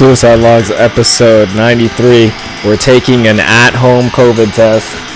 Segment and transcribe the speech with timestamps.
[0.00, 2.32] Suicide Logs episode 93.
[2.64, 5.09] We're taking an at home COVID test.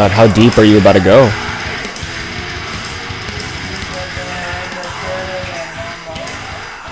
[0.00, 1.28] God, how deep are you about to go?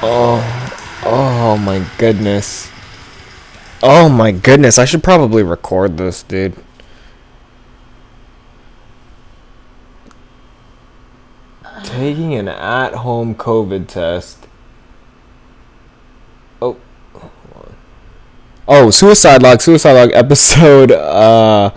[0.02, 2.70] Oh, oh my goodness.
[3.82, 6.54] Oh my goodness, I should probably record this, dude.
[11.84, 14.46] Taking an at home COVID test.
[16.60, 16.76] Oh.
[18.66, 21.70] Oh, Suicide Log, Suicide Log episode uh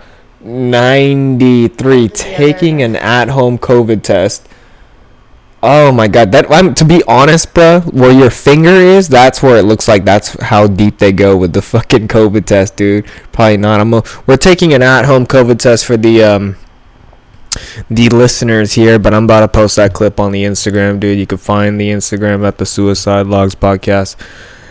[0.44, 4.48] 93 taking an at home COVID test.
[5.64, 9.56] Oh my god, that I'm to be honest, bro, where your finger is, that's where
[9.56, 13.06] it looks like that's how deep they go with the fucking COVID test, dude.
[13.30, 13.80] Probably not.
[13.80, 16.56] I'm a, we're taking an at home COVID test for the um
[17.88, 21.18] the listeners here, but I'm about to post that clip on the Instagram, dude.
[21.18, 24.16] You can find the Instagram at the Suicide Logs podcast.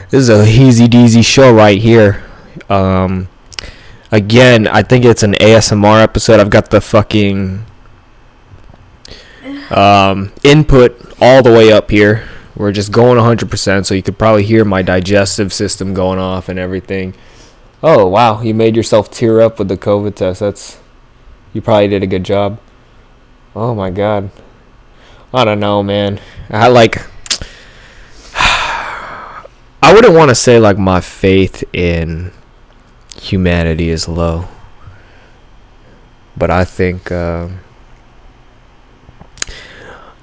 [0.09, 2.21] This is a easy deasy show right here.
[2.69, 3.29] Um
[4.11, 6.39] again, I think it's an ASMR episode.
[6.39, 7.65] I've got the fucking
[9.71, 12.27] um, input all the way up here.
[12.55, 16.59] We're just going 100%, so you could probably hear my digestive system going off and
[16.59, 17.15] everything.
[17.81, 20.41] Oh wow, you made yourself tear up with the COVID test.
[20.41, 20.79] That's
[21.51, 22.59] you probably did a good job.
[23.55, 24.29] Oh my god,
[25.33, 26.19] I don't know, man.
[26.51, 26.97] I like.
[28.35, 32.31] I wouldn't want to say like my faith in
[33.21, 34.47] humanity is low.
[36.35, 37.49] But I think uh,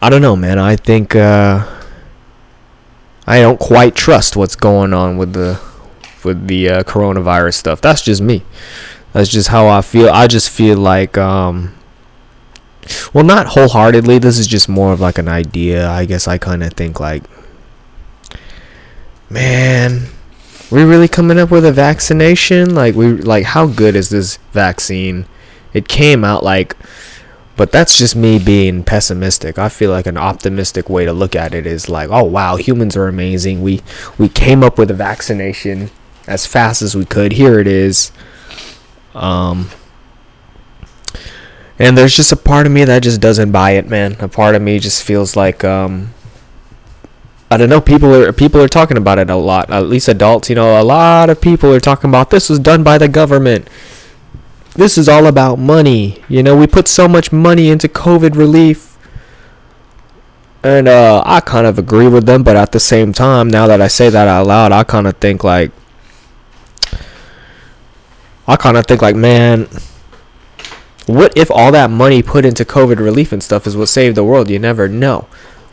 [0.02, 0.58] I don't know, man.
[0.58, 1.66] I think uh,
[3.26, 5.60] I don't quite trust what's going on with the
[6.24, 7.80] with the uh, coronavirus stuff.
[7.80, 8.42] That's just me.
[9.12, 10.08] That's just how I feel.
[10.10, 11.74] I just feel like um,
[13.12, 14.18] well, not wholeheartedly.
[14.18, 15.88] This is just more of like an idea.
[15.88, 17.22] I guess I kind of think like
[19.30, 20.08] man,
[20.70, 22.74] we really coming up with a vaccination?
[22.74, 25.26] Like we like how good is this vaccine?
[25.72, 26.76] It came out like
[27.58, 29.58] but that's just me being pessimistic.
[29.58, 32.96] I feel like an optimistic way to look at it is like, oh wow, humans
[32.96, 33.62] are amazing.
[33.62, 33.82] We
[34.16, 35.90] we came up with a vaccination
[36.28, 37.32] as fast as we could.
[37.32, 38.12] Here it is.
[39.12, 39.70] Um
[41.80, 44.16] and there's just a part of me that just doesn't buy it, man.
[44.20, 46.14] A part of me just feels like um
[47.50, 47.80] I don't know.
[47.80, 49.70] People are people are talking about it a lot.
[49.70, 52.82] At least adults, you know, a lot of people are talking about this was done
[52.82, 53.68] by the government.
[54.74, 56.22] This is all about money.
[56.28, 58.98] You know, we put so much money into COVID relief,
[60.62, 62.42] and uh, I kind of agree with them.
[62.42, 65.16] But at the same time, now that I say that out loud, I kind of
[65.16, 65.72] think like,
[68.46, 69.68] I kind of think like, man,
[71.06, 74.24] what if all that money put into COVID relief and stuff is what saved the
[74.24, 74.50] world?
[74.50, 75.26] You never know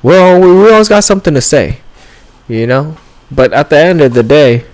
[0.05, 1.79] well, we, we always got something to say,
[2.47, 2.95] you know.
[3.31, 4.65] But at the end of the day,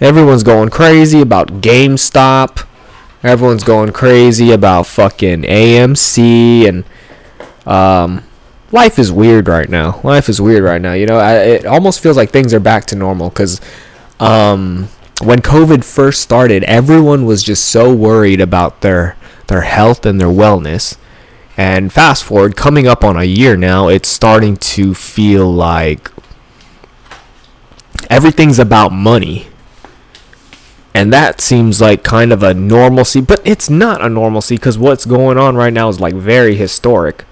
[0.00, 2.66] everyone's going crazy about GameStop.
[3.22, 6.84] Everyone's going crazy about fucking AMC and
[7.72, 8.24] um,
[8.72, 10.00] life is weird right now.
[10.02, 10.94] Life is weird right now.
[10.94, 13.60] You know, I, it almost feels like things are back to normal because
[14.18, 14.88] um,
[15.22, 19.16] when COVID first started, everyone was just so worried about their
[19.46, 20.96] their health and their wellness
[21.56, 26.10] and fast forward, coming up on a year now, it's starting to feel like
[28.10, 29.46] everything's about money.
[30.92, 35.06] And that seems like kind of a normalcy, but it's not a normalcy because what's
[35.06, 37.24] going on right now is like very historic.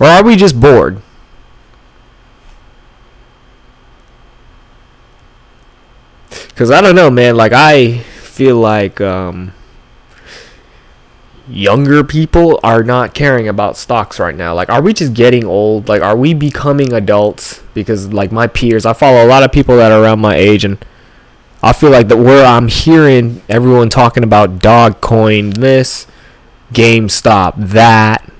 [0.00, 1.00] Or are we just bored?
[6.48, 7.36] Because I don't know, man.
[7.36, 9.00] Like, I feel like.
[9.00, 9.52] Um,
[11.48, 14.54] younger people are not caring about stocks right now.
[14.54, 15.88] Like, are we just getting old?
[15.88, 17.62] Like, are we becoming adults?
[17.74, 20.64] Because, like, my peers, I follow a lot of people that are around my age,
[20.64, 20.78] and
[21.62, 26.06] I feel like that where I'm hearing everyone talking about Dogecoin, this,
[26.72, 28.30] GameStop, that,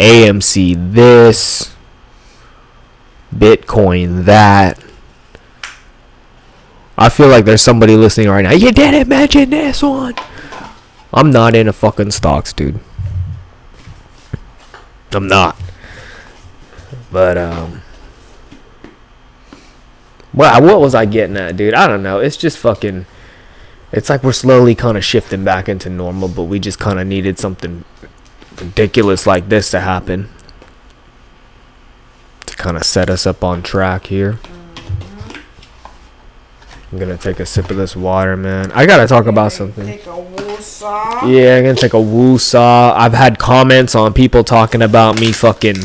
[0.00, 1.74] AMC, this,
[3.34, 4.82] Bitcoin, that.
[6.98, 8.52] I feel like there's somebody listening right now.
[8.52, 10.14] You didn't mention this one.
[11.16, 12.78] I'm not in a fucking stocks, dude.
[15.12, 15.56] I'm not.
[17.10, 17.80] But um
[20.34, 21.72] Well, what was I getting at, dude?
[21.72, 22.18] I don't know.
[22.20, 23.06] It's just fucking
[23.92, 27.06] it's like we're slowly kind of shifting back into normal, but we just kind of
[27.06, 27.84] needed something
[28.60, 30.28] ridiculous like this to happen
[32.44, 34.38] to kind of set us up on track here.
[36.92, 38.70] I'm gonna take a sip of this water, man.
[38.72, 39.86] I gotta talk about something.
[39.86, 41.22] Take a woosah.
[41.28, 42.96] Yeah, I'm gonna take a woo saw.
[42.96, 45.76] I've had comments on people talking about me fucking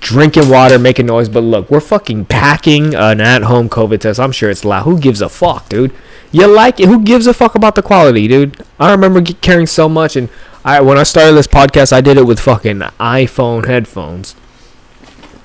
[0.00, 1.28] drinking water, making noise.
[1.28, 4.18] But look, we're fucking packing an at-home COVID test.
[4.18, 4.82] I'm sure it's loud.
[4.82, 5.92] Who gives a fuck, dude?
[6.32, 6.88] You like it?
[6.88, 8.56] Who gives a fuck about the quality, dude?
[8.80, 10.28] I remember caring so much, and
[10.64, 14.34] I when I started this podcast, I did it with fucking iPhone headphones.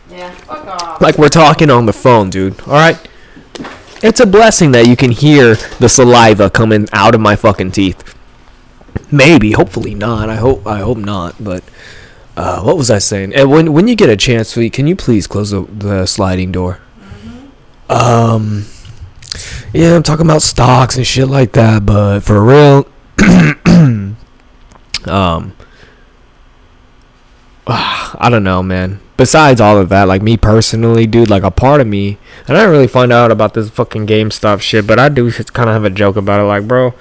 [0.09, 1.01] Yeah, fuck off.
[1.01, 2.59] Like we're talking on the phone, dude.
[2.61, 2.97] All right.
[4.03, 8.15] It's a blessing that you can hear the saliva coming out of my fucking teeth.
[9.11, 10.29] Maybe, hopefully not.
[10.29, 11.35] I hope I hope not.
[11.43, 11.63] But
[12.35, 13.33] uh, what was I saying?
[13.33, 16.51] And when when you get a chance, sweet, can you please close the, the sliding
[16.51, 16.79] door?
[17.89, 18.65] Um,
[19.73, 21.85] yeah, I'm talking about stocks and shit like that.
[21.85, 22.87] But for real,
[25.07, 25.53] um,
[27.67, 28.99] I don't know, man.
[29.17, 32.17] Besides all of that, like me personally, dude, like a part of me,
[32.47, 35.69] and I didn't really find out about this fucking GameStop shit, but I do kind
[35.69, 36.43] of have a joke about it.
[36.43, 36.93] Like, bro,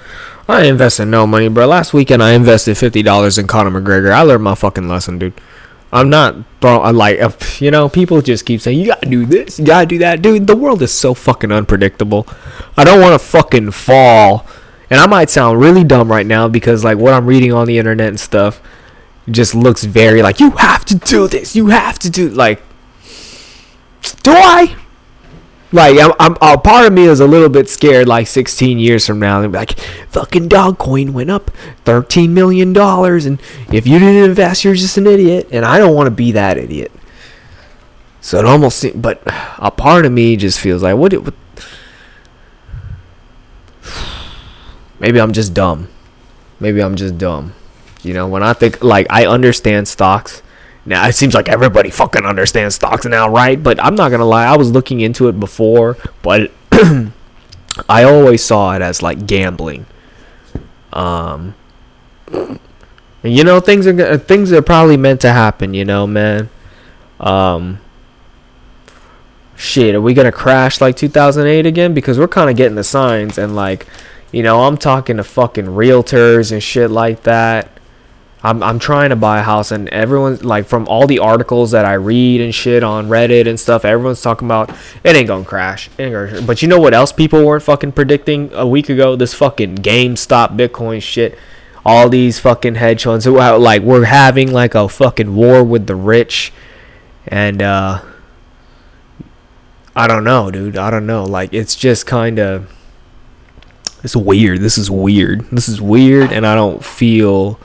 [0.47, 1.67] I invested no money, bro.
[1.67, 4.13] Last weekend I invested fifty dollars in Conor McGregor.
[4.13, 5.33] I learned my fucking lesson, dude.
[5.91, 6.81] I'm not, bro.
[6.81, 9.85] I'm like, if, you know, people just keep saying you gotta do this, you gotta
[9.85, 10.47] do that, dude.
[10.47, 12.27] The world is so fucking unpredictable.
[12.77, 14.45] I don't want to fucking fall,
[14.89, 17.77] and I might sound really dumb right now because like what I'm reading on the
[17.77, 18.61] internet and stuff
[19.29, 22.61] just looks very like you have to do this, you have to do like.
[24.21, 24.75] Do I?
[25.71, 28.07] Like I'm, I'm, a part of me is a little bit scared.
[28.07, 29.79] Like 16 years from now, they'll be like,
[30.09, 31.51] "Fucking Dogecoin went up
[31.83, 33.41] 13 million dollars, and
[33.71, 36.57] if you didn't invest, you're just an idiot." And I don't want to be that
[36.57, 36.91] idiot.
[38.21, 39.21] So it almost, se- but
[39.59, 41.13] a part of me just feels like, what?
[41.13, 41.35] It, what
[44.99, 45.89] maybe I'm just dumb.
[46.59, 47.53] Maybe I'm just dumb.
[48.05, 50.41] You know, when I think like I understand stocks.
[50.87, 53.61] Now it seems like everybody fucking understands stocks now, right?
[53.61, 56.51] But I'm not gonna lie, I was looking into it before, but
[57.89, 59.87] I always saw it as like gambling.
[60.93, 61.55] Um,
[62.31, 62.59] and
[63.23, 65.73] you know things are things are probably meant to happen.
[65.73, 66.49] You know, man.
[67.19, 67.79] Um,
[69.55, 71.93] shit, are we gonna crash like 2008 again?
[71.93, 73.87] Because we're kind of getting the signs, and like,
[74.31, 77.74] you know, I'm talking to fucking realtors and shit like that.
[78.45, 81.83] I'm I'm trying to buy a house and everyone's like from all the articles that
[81.83, 84.69] I read and shit on Reddit and stuff, everyone's talking about
[85.03, 85.89] it ain't gonna crash.
[85.97, 86.43] Ain't gonna crash.
[86.43, 89.15] But you know what else people weren't fucking predicting a week ago?
[89.15, 91.39] This fucking GameStop Bitcoin shit.
[91.83, 95.95] All these fucking hedge funds who like we're having like a fucking war with the
[95.95, 96.53] rich
[97.27, 98.03] and uh
[99.95, 100.77] I don't know, dude.
[100.77, 101.23] I don't know.
[101.23, 102.71] Like it's just kind of
[104.03, 104.61] it's weird.
[104.61, 105.49] This is weird.
[105.49, 107.59] This is weird and I don't feel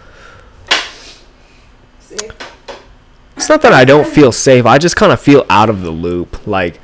[2.11, 2.29] See?
[3.41, 4.67] It's not that I don't feel safe.
[4.67, 6.47] I just kind of feel out of the loop.
[6.47, 6.79] Like,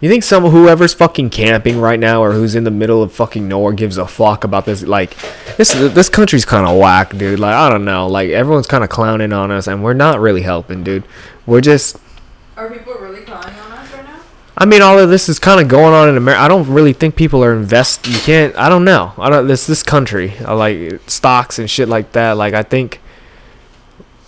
[0.00, 3.46] you think some whoever's fucking camping right now or who's in the middle of fucking
[3.46, 4.82] nowhere gives a fuck about this?
[4.82, 5.16] Like,
[5.56, 7.38] this this country's kind of whack, dude.
[7.38, 8.08] Like, I don't know.
[8.08, 11.04] Like, everyone's kind of clowning on us, and we're not really helping, dude.
[11.46, 11.98] We're just.
[12.56, 14.20] Are people really calling on us right now?
[14.58, 16.42] I mean, all of this is kind of going on in America.
[16.42, 18.08] I don't really think people are invest.
[18.08, 18.56] You can't.
[18.56, 19.12] I don't know.
[19.18, 19.46] I don't.
[19.46, 22.32] This this country, I like stocks and shit like that.
[22.36, 23.00] Like, I think.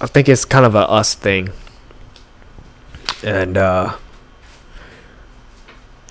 [0.00, 1.50] I think it's kind of a us thing.
[3.22, 3.96] And uh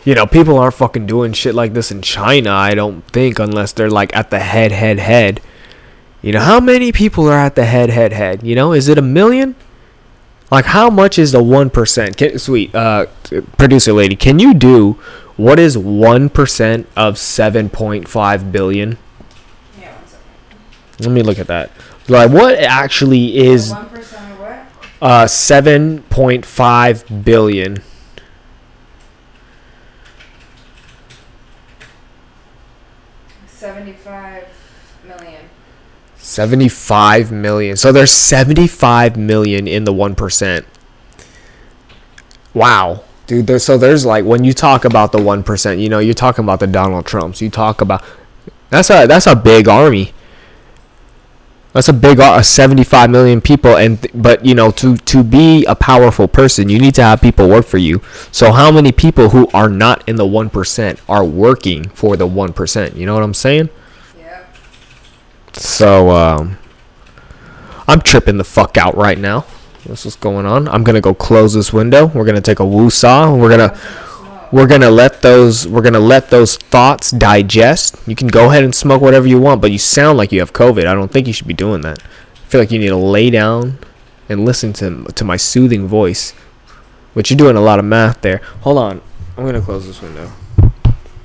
[0.05, 3.71] you know, people aren't fucking doing shit like this in China, I don't think, unless
[3.73, 5.41] they're like at the head, head, head.
[6.21, 8.43] You know, how many people are at the head, head, head?
[8.43, 9.55] You know, is it a million?
[10.51, 12.17] Like, how much is the 1%?
[12.17, 13.07] Can, sweet, uh,
[13.57, 14.93] producer lady, can you do
[15.37, 18.97] what is 1% of 7.5 billion?
[19.79, 20.25] Yeah, one second.
[20.99, 21.71] Let me look at that.
[22.07, 24.67] Like, what actually is One percent of what?
[25.01, 27.77] uh 7.5 billion?
[33.47, 34.47] Seventy-five
[35.07, 35.41] million.
[36.17, 37.77] 75 million.
[37.77, 40.65] So there's 75 million in the 1%.
[42.53, 43.03] Wow.
[43.27, 46.43] Dude, there's, so there's like when you talk about the 1%, you know, you're talking
[46.43, 47.41] about the Donald Trumps.
[47.41, 48.03] You talk about
[48.69, 50.13] That's a that's a big army.
[51.75, 55.65] That's a big uh, 75 million people and th- but you know to to be
[55.65, 58.01] a powerful person you need to have people work for you.
[58.31, 62.95] So how many people who are not in the 1% are working for the 1%?
[62.95, 63.67] You know what I'm saying?
[64.17, 64.45] Yeah.
[65.51, 66.57] So um
[67.89, 69.45] I'm tripping the fuck out right now.
[69.85, 70.69] This is going on.
[70.69, 72.07] I'm going to go close this window.
[72.07, 73.35] We're going to take a woo saw.
[73.35, 74.14] We're going to Smoke.
[74.51, 77.95] We're gonna let those we're gonna let those thoughts digest.
[78.07, 80.53] You can go ahead and smoke whatever you want, but you sound like you have
[80.53, 80.85] COVID.
[80.85, 82.01] I don't think you should be doing that.
[82.01, 83.79] I feel like you need to lay down
[84.29, 86.33] and listen to to my soothing voice.
[87.13, 88.37] But you're doing a lot of math there.
[88.61, 89.01] Hold on,
[89.37, 90.31] I'm gonna close this window.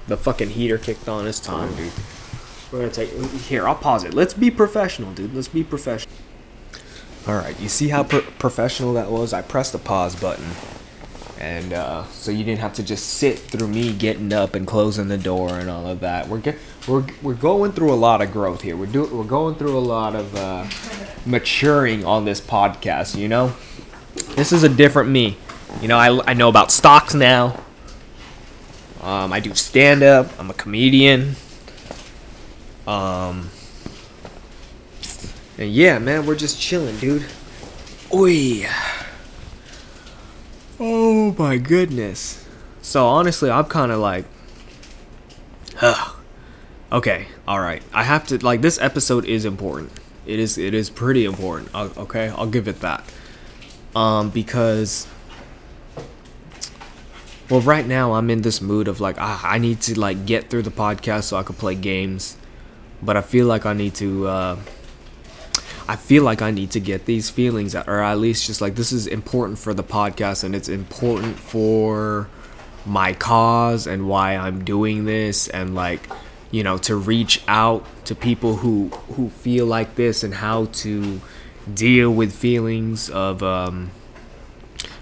[0.09, 1.93] The fucking heater kicked on this time, dude.
[2.73, 3.11] We're gonna take
[3.43, 3.67] here.
[3.67, 4.15] I'll pause it.
[4.15, 5.35] Let's be professional, dude.
[5.35, 6.15] Let's be professional.
[7.27, 9.33] All right, you see how pro- professional that was?
[9.33, 10.47] I pressed the pause button
[11.41, 15.09] and uh, so you didn't have to just sit through me getting up and closing
[15.09, 16.29] the door and all of that.
[16.29, 18.77] We're ge- we're we're going through a lot of growth here.
[18.77, 20.67] We're do we're going through a lot of uh,
[21.25, 23.17] maturing on this podcast.
[23.17, 23.55] You know,
[24.37, 25.39] this is a different me.
[25.81, 27.59] You know, I I know about stocks now.
[29.01, 30.29] Um, I do stand up.
[30.39, 31.37] I'm a comedian.
[32.87, 33.51] Um,
[35.57, 37.25] and yeah, man, we're just chilling, dude.
[38.13, 38.67] Oi.
[40.81, 42.47] Oh my goodness.
[42.83, 44.25] So honestly, I'm kind of like,
[45.83, 46.17] Ugh.
[46.91, 47.83] okay, all right.
[47.93, 49.93] I have to like this episode is important.
[50.27, 51.71] It is it is pretty important.
[51.75, 53.05] o- Okay, I'll give it that.
[53.95, 55.07] Um, because
[57.51, 60.49] well, right now I'm in this mood of like ah, I need to like get
[60.49, 62.37] through the podcast so I could play games,
[63.03, 64.27] but I feel like I need to.
[64.29, 64.57] Uh,
[65.91, 68.77] I feel like I need to get these feelings, out, or at least just like
[68.77, 72.29] this is important for the podcast and it's important for
[72.87, 76.09] my cause and why I'm doing this and like
[76.53, 81.21] you know to reach out to people who who feel like this and how to
[81.75, 83.91] deal with feelings of um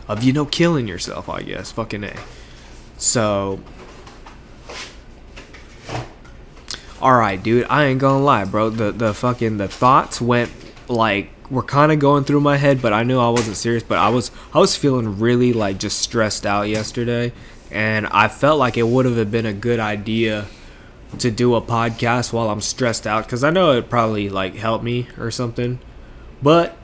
[0.09, 1.71] of you know killing yourself I guess.
[1.71, 2.17] Fucking a.
[2.97, 3.61] So
[7.03, 8.71] all right dude I ain't gonna lie bro.
[8.71, 10.51] The the fucking the thoughts went
[10.89, 13.99] like were kind of going through my head but I knew I wasn't serious but
[13.99, 17.33] I was I was feeling really like just stressed out yesterday
[17.71, 20.47] and I felt like it would have been a good idea
[21.19, 24.83] to do a podcast while I'm stressed out because I know it probably like help
[24.83, 25.79] me or something.
[26.43, 26.77] But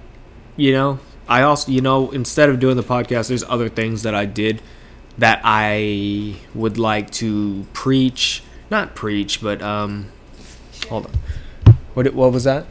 [0.56, 4.14] you know, I also you know instead of doing the podcast, there's other things that
[4.14, 4.62] I did
[5.18, 10.10] that I would like to preach, not preach, but um,
[10.88, 12.66] hold on, what what was that?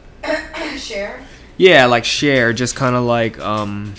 [0.78, 1.24] Share.
[1.56, 3.94] Yeah, like share, just kind of like um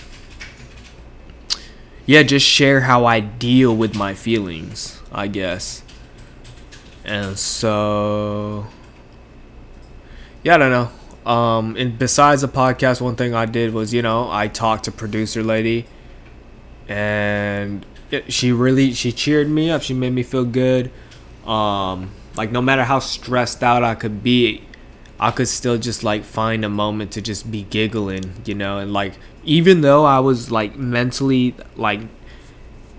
[2.06, 5.82] yeah, just share how I deal with my feelings, I guess.
[7.04, 8.68] And so
[10.44, 11.32] yeah, I don't know.
[11.32, 14.92] Um and besides the podcast, one thing I did was, you know, I talked to
[14.92, 15.86] producer lady
[16.88, 17.86] and
[18.28, 19.82] she really she cheered me up.
[19.82, 20.92] She made me feel good.
[21.48, 24.64] Um like no matter how stressed out I could be,
[25.20, 28.92] I could still just like find a moment to just be giggling, you know, and
[28.92, 32.02] like even though I was like mentally like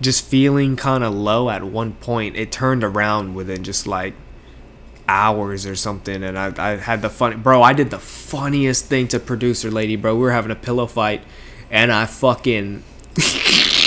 [0.01, 4.13] just feeling kind of low at one point, it turned around within just like
[5.09, 9.07] hours or something and I, I had the funny bro I did the funniest thing
[9.07, 11.23] to producer lady bro we were having a pillow fight
[11.69, 12.83] and I fucking.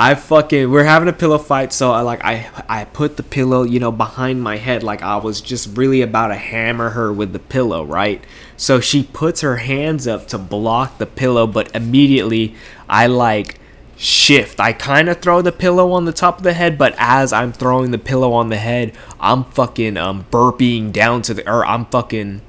[0.00, 3.64] I fucking we're having a pillow fight, so I like I I put the pillow,
[3.64, 7.32] you know, behind my head like I was just really about to hammer her with
[7.32, 8.22] the pillow, right?
[8.56, 12.54] So she puts her hands up to block the pillow, but immediately
[12.88, 13.58] I like
[13.96, 14.60] shift.
[14.60, 17.52] I kind of throw the pillow on the top of the head, but as I'm
[17.52, 21.86] throwing the pillow on the head, I'm fucking um burping down to the or I'm
[21.86, 22.42] fucking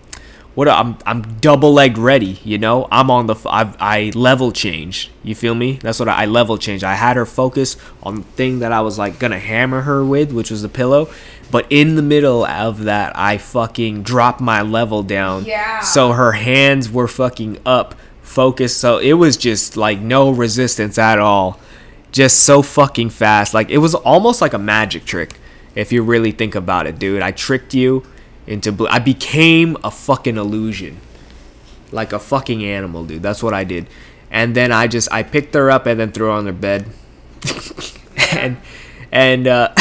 [0.55, 2.87] what I'm I'm double legged ready, you know.
[2.91, 5.11] I'm on the I level change.
[5.23, 5.73] You feel me?
[5.73, 6.83] That's what I, I level change.
[6.83, 10.31] I had her focus on the thing that I was like gonna hammer her with,
[10.31, 11.09] which was the pillow.
[11.51, 15.45] But in the middle of that, I fucking dropped my level down.
[15.45, 15.79] Yeah.
[15.79, 18.77] So her hands were fucking up, focused.
[18.77, 21.59] So it was just like no resistance at all.
[22.11, 23.53] Just so fucking fast.
[23.53, 25.39] Like it was almost like a magic trick,
[25.75, 27.21] if you really think about it, dude.
[27.21, 28.03] I tricked you
[28.49, 30.99] into bl- I became a fucking illusion.
[31.91, 33.23] Like a fucking animal, dude.
[33.23, 33.87] That's what I did.
[34.31, 36.87] And then I just I picked her up and then threw her on her bed.
[38.35, 38.57] and
[39.11, 39.73] and uh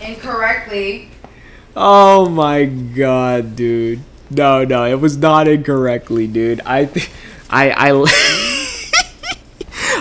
[0.00, 1.08] Incorrectly.
[1.76, 4.00] oh my god, dude.
[4.30, 6.60] No, no, it was not incorrectly, dude.
[6.66, 7.10] I th-
[7.48, 8.04] I I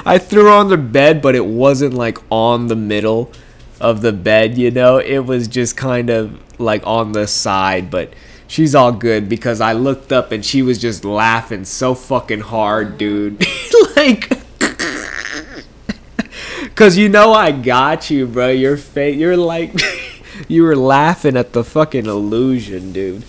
[0.15, 3.31] I threw her on the bed, but it wasn't like on the middle.
[3.79, 8.13] Of the bed, you know, it was just kind of like on the side, but
[8.47, 12.97] she's all good because I looked up and she was just laughing so fucking hard,
[12.97, 13.45] dude.
[13.95, 14.31] like
[16.75, 18.49] Cause you know I got you, bro.
[18.49, 19.79] Your face, you're like,
[20.47, 23.23] you were laughing at the fucking illusion, dude.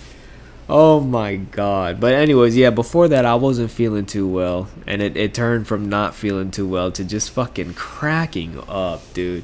[0.67, 1.99] Oh my god.
[1.99, 4.67] But anyways, yeah, before that I wasn't feeling too well.
[4.87, 9.43] And it, it turned from not feeling too well to just fucking cracking up, dude.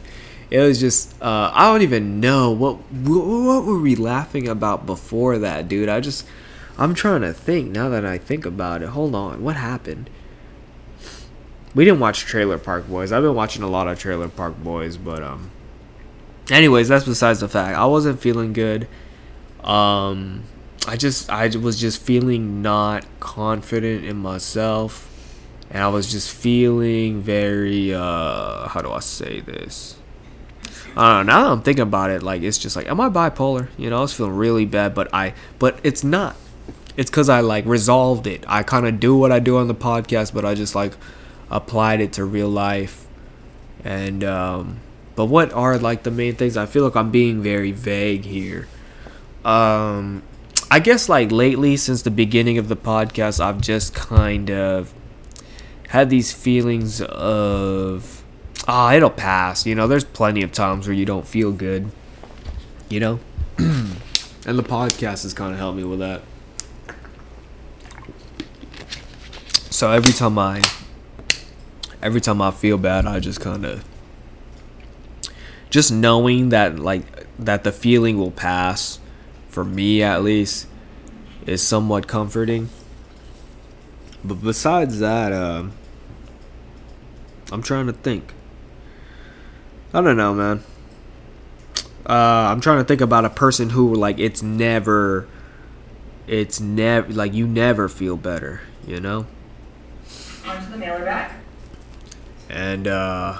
[0.51, 5.37] It was just uh, I don't even know what what were we laughing about before
[5.39, 5.87] that, dude.
[5.87, 6.27] I just
[6.77, 8.89] I'm trying to think now that I think about it.
[8.89, 9.43] Hold on.
[9.43, 10.09] What happened?
[11.73, 13.13] We didn't watch Trailer Park Boys.
[13.13, 15.51] I've been watching a lot of Trailer Park Boys, but um
[16.49, 17.77] anyways, that's besides the fact.
[17.77, 18.89] I wasn't feeling good.
[19.63, 20.43] Um
[20.85, 25.07] I just I was just feeling not confident in myself
[25.69, 29.95] and I was just feeling very uh how do I say this?
[30.95, 31.33] I don't know.
[31.33, 33.69] Now that I'm thinking about it, like it's just like, am I bipolar?
[33.77, 36.35] You know, I was feeling really bad, but I, but it's not.
[36.97, 38.43] It's because I like resolved it.
[38.47, 40.93] I kind of do what I do on the podcast, but I just like
[41.49, 43.07] applied it to real life.
[43.83, 44.79] And um,
[45.15, 46.57] but what are like the main things?
[46.57, 48.67] I feel like I'm being very vague here.
[49.45, 50.23] Um,
[50.69, 54.93] I guess like lately, since the beginning of the podcast, I've just kind of
[55.89, 58.20] had these feelings of
[58.67, 59.65] ah, it'll pass.
[59.65, 61.91] You know, there's plenty of times where you don't feel good.
[62.89, 63.19] You know,
[63.57, 63.95] and
[64.45, 66.21] the podcast has kind of helped me with that.
[69.69, 70.61] So every time I,
[72.01, 73.83] every time I feel bad, I just kind of,
[75.69, 78.99] just knowing that like that the feeling will pass,
[79.47, 80.67] for me at least,
[81.47, 82.69] is somewhat comforting.
[84.23, 85.63] But besides that, uh,
[87.51, 88.33] I'm trying to think.
[89.93, 90.63] I don't know, man.
[92.05, 95.27] Uh, I'm trying to think about a person who like it's never,
[96.27, 99.27] it's never like you never feel better, you know.
[100.45, 101.31] Onto the mailer bag.
[102.49, 103.39] And uh,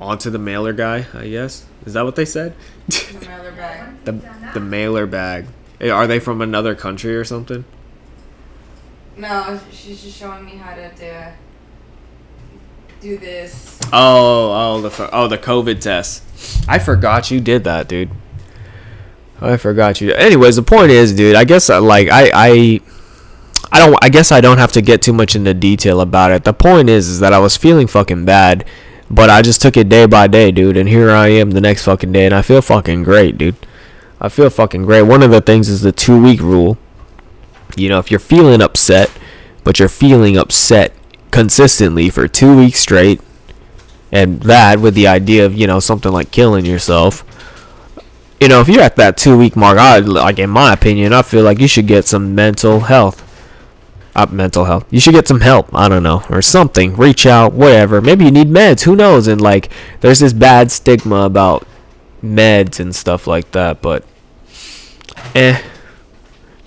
[0.00, 1.64] onto the mailer guy, I guess.
[1.86, 2.54] Is that what they said?
[2.88, 3.94] The mailer bag.
[4.04, 4.12] the
[4.54, 5.46] the mailer bag.
[5.78, 7.64] Hey, Are they from another country or something?
[9.16, 11.14] No, she's just showing me how to do,
[13.00, 13.78] do this.
[13.92, 16.22] Oh, oh, the oh the COVID test.
[16.68, 18.10] I forgot you did that, dude.
[19.40, 20.12] I forgot you.
[20.12, 21.36] Anyways, the point is, dude.
[21.36, 22.80] I guess uh, like I I
[23.70, 23.98] I don't.
[24.02, 26.44] I guess I don't have to get too much into detail about it.
[26.44, 28.64] The point is, is that I was feeling fucking bad,
[29.10, 30.76] but I just took it day by day, dude.
[30.76, 33.56] And here I am the next fucking day, and I feel fucking great, dude.
[34.20, 35.02] I feel fucking great.
[35.02, 36.78] One of the things is the two week rule.
[37.76, 39.10] You know, if you're feeling upset,
[39.62, 40.92] but you're feeling upset
[41.30, 43.20] consistently for two weeks straight,
[44.12, 47.24] and that with the idea of you know something like killing yourself
[48.40, 51.22] you know if you're at that two week mark i like in my opinion i
[51.22, 53.24] feel like you should get some mental health.
[54.16, 54.84] Uh, mental health.
[54.90, 56.96] You should get some help i don't know or something.
[56.96, 58.00] Reach out whatever.
[58.00, 58.82] Maybe you need meds.
[58.82, 59.28] Who knows?
[59.28, 61.64] And like there's this bad stigma about
[62.20, 64.04] meds and stuff like that but
[65.36, 65.62] eh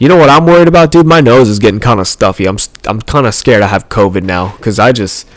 [0.01, 2.57] you know what i'm worried about dude my nose is getting kind of stuffy i'm
[2.85, 5.27] i'm kind of scared i have covid now because i just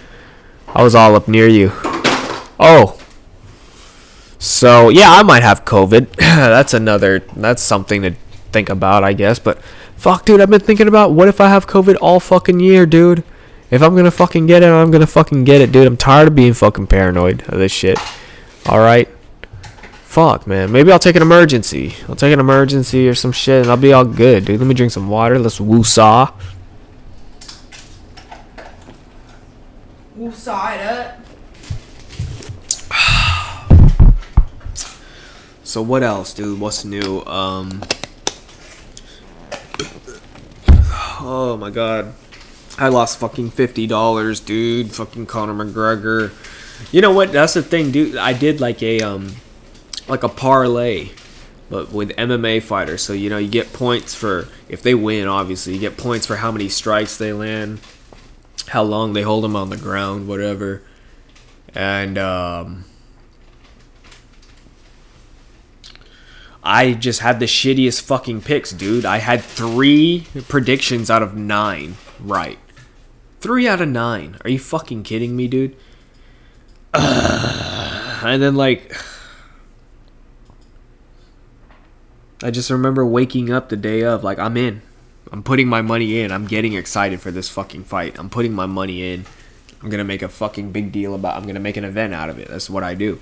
[0.69, 1.71] i was all up near you
[2.59, 2.99] Oh.
[4.39, 6.17] So yeah, I might have COVID.
[6.17, 7.21] that's another.
[7.35, 8.13] That's something to
[8.53, 9.39] think about, I guess.
[9.39, 9.63] But
[9.97, 13.25] fuck, dude, I've been thinking about what if I have COVID all fucking year, dude.
[13.71, 15.87] If I'm gonna fucking get it, I'm gonna fucking get it, dude.
[15.87, 17.99] I'm tired of being fucking paranoid of this shit.
[18.67, 19.09] All right.
[20.15, 20.71] Fuck, man.
[20.71, 21.93] Maybe I'll take an Emergen-C.
[22.09, 24.61] I'll take an Emergen-C or some shit, and I'll be all good, dude.
[24.61, 25.41] Let me drink some water.
[25.41, 26.33] Let's woo-saw.
[30.15, 31.19] We'll saw it up.
[35.65, 36.61] So what else, dude?
[36.61, 37.25] What's new?
[37.25, 37.83] Um.
[41.19, 42.15] Oh my god,
[42.79, 44.93] I lost fucking fifty dollars, dude.
[44.93, 46.31] Fucking Conor McGregor.
[46.93, 47.33] You know what?
[47.33, 48.17] That's the thing, dude.
[48.17, 49.35] I did like a um,
[50.09, 51.11] like a parlay,
[51.71, 53.03] but with MMA fighters.
[53.03, 55.29] So you know, you get points for if they win.
[55.29, 57.81] Obviously, you get points for how many strikes they land,
[58.69, 60.83] how long they hold them on the ground, whatever.
[61.75, 62.85] And um.
[66.67, 69.05] I just had the shittiest fucking picks, dude.
[69.05, 72.59] I had three predictions out of nine right.
[73.41, 74.39] Three out of nine.
[74.43, 75.77] Are you fucking kidding me, dude?
[76.95, 78.97] and then, like,
[82.45, 84.83] I just remember waking up the day of, like, I'm in.
[85.33, 86.31] I'm putting my money in.
[86.31, 88.19] I'm getting excited for this fucking fight.
[88.19, 89.25] I'm putting my money in.
[89.83, 91.37] I'm gonna make a fucking big deal about.
[91.37, 92.49] I'm gonna make an event out of it.
[92.49, 93.19] That's what I do.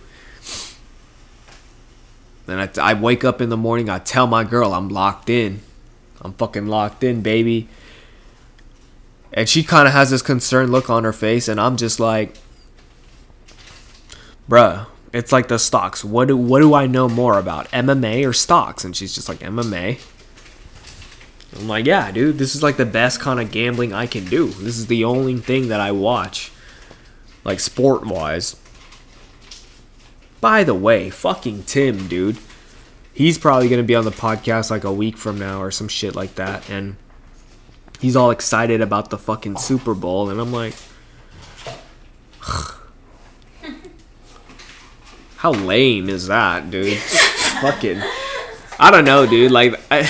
[2.46, 5.61] Then I, I wake up in the morning, I tell my girl I'm locked in.
[6.20, 7.68] I'm fucking locked in, baby.
[9.32, 12.37] And she kind of has this concerned look on her face, and I'm just like,
[14.50, 16.05] bruh, it's like the stocks.
[16.05, 18.85] What do what do I know more about, MMA or stocks?
[18.85, 20.01] And she's just like MMA.
[21.55, 24.46] I'm like, yeah, dude, this is like the best kind of gambling I can do.
[24.46, 26.51] This is the only thing that I watch,
[27.44, 28.57] like sport wise.
[30.40, 32.38] By the way, fucking Tim, dude.
[33.14, 36.14] He's probably gonna be on the podcast like a week from now or some shit
[36.14, 36.96] like that, and
[38.01, 40.75] he's all excited about the fucking Super Bowl, and I'm like,
[45.42, 46.96] how lame is that, dude?
[46.98, 48.00] fucking,
[48.78, 49.50] I don't know, dude.
[49.50, 50.05] Like, I,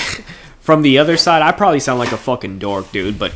[0.59, 3.33] from the other side, I probably sound like a fucking dork, dude, but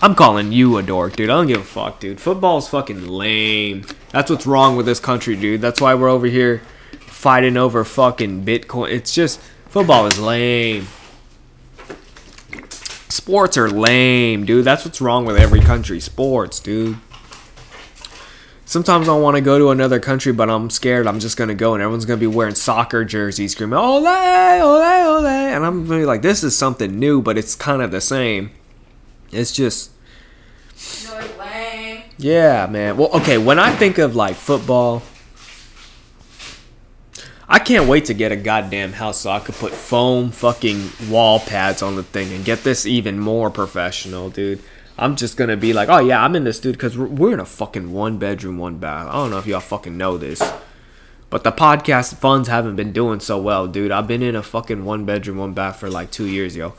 [0.00, 1.30] I'm calling you a dork, dude.
[1.30, 2.20] I don't give a fuck, dude.
[2.20, 3.86] Football's fucking lame.
[4.10, 5.60] That's what's wrong with this country, dude.
[5.60, 6.60] That's why we're over here
[7.02, 8.90] fighting over fucking Bitcoin.
[8.90, 10.88] It's just football is lame.
[13.08, 14.64] Sports are lame, dude.
[14.64, 16.00] That's what's wrong with every country.
[16.00, 16.96] Sports, dude.
[18.70, 21.08] Sometimes I want to go to another country, but I'm scared.
[21.08, 25.26] I'm just gonna go, and everyone's gonna be wearing soccer jerseys, screaming "Ole, ole, ole,"
[25.26, 28.52] and I'm gonna be like, "This is something new, but it's kind of the same."
[29.32, 29.90] It's just,
[32.16, 32.96] yeah, man.
[32.96, 33.38] Well, okay.
[33.38, 35.02] When I think of like football,
[37.48, 41.40] I can't wait to get a goddamn house so I could put foam fucking wall
[41.40, 44.62] pads on the thing and get this even more professional, dude.
[45.00, 47.40] I'm just gonna be like, oh yeah, I'm in this, dude, because we're, we're in
[47.40, 49.08] a fucking one bedroom, one bath.
[49.08, 50.42] I don't know if y'all fucking know this,
[51.30, 53.92] but the podcast funds haven't been doing so well, dude.
[53.92, 56.74] I've been in a fucking one bedroom, one bath for like two years, yo.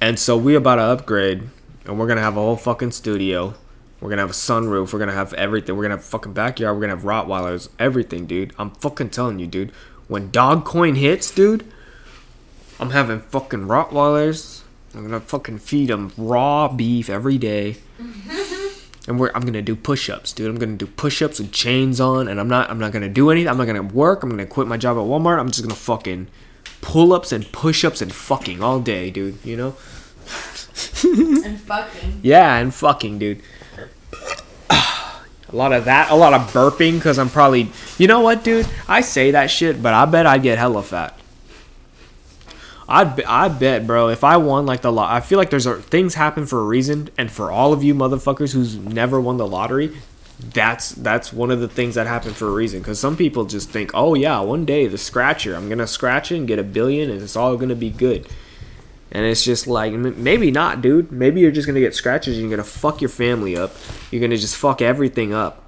[0.00, 1.50] And so we about to upgrade,
[1.84, 3.54] and we're gonna have a whole fucking studio.
[4.00, 4.94] We're gonna have a sunroof.
[4.94, 5.76] We're gonna have everything.
[5.76, 6.74] We're gonna have fucking backyard.
[6.76, 7.68] We're gonna have Rottweilers.
[7.78, 8.54] Everything, dude.
[8.58, 9.70] I'm fucking telling you, dude.
[10.08, 11.70] When Dogecoin hits, dude,
[12.80, 14.63] I'm having fucking Rottweilers.
[14.94, 17.76] I'm gonna fucking feed them raw beef every day.
[19.06, 20.48] And we're, I'm gonna do push-ups, dude.
[20.48, 22.70] I'm gonna do push-ups with chains on, and I'm not.
[22.70, 23.50] I'm not gonna do anything.
[23.50, 24.22] I'm not gonna work.
[24.22, 25.38] I'm gonna quit my job at Walmart.
[25.38, 26.28] I'm just gonna fucking
[26.80, 29.44] pull-ups and push-ups and fucking all day, dude.
[29.44, 29.76] You know?
[31.04, 32.20] And fucking.
[32.22, 33.42] Yeah, and fucking, dude.
[34.70, 37.68] A lot of that, a lot of burping, because I'm probably.
[37.98, 38.66] You know what, dude?
[38.88, 41.18] I say that shit, but I bet I'd get hella fat.
[42.88, 45.66] I'd, be- I bet, bro, if I won like the lot, I feel like there's
[45.66, 49.36] a, things happen for a reason, and for all of you motherfuckers who's never won
[49.38, 49.96] the lottery,
[50.52, 52.80] that's that's one of the things that happen for a reason.
[52.80, 56.36] Because some people just think, oh yeah, one day the scratcher, I'm gonna scratch it
[56.36, 58.28] and get a billion, and it's all gonna be good.
[59.12, 61.12] And it's just like maybe not, dude.
[61.12, 62.36] Maybe you're just gonna get scratches.
[62.36, 63.72] and You're gonna fuck your family up.
[64.10, 65.62] You're gonna just fuck everything up.